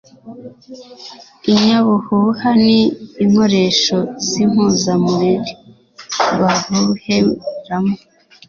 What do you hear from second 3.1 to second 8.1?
inkoresho z'impuzamuriri bahuheramo;